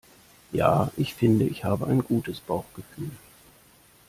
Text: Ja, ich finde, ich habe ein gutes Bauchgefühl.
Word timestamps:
Ja, 0.51 0.89
ich 0.97 1.13
finde, 1.13 1.45
ich 1.45 1.63
habe 1.63 1.85
ein 1.85 2.03
gutes 2.03 2.39
Bauchgefühl. 2.39 3.11